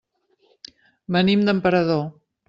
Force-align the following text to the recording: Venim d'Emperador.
Venim 1.17 1.43
d'Emperador. 1.49 2.03